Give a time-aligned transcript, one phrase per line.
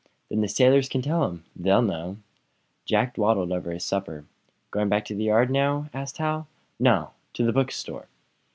[0.29, 2.17] "Then the sailors can tell him; they know."
[2.85, 4.25] Jack dawdled over his supper.
[4.71, 6.47] "Going back to the yard now?" asked Hal.
[6.79, 8.07] "No; to the bookstore."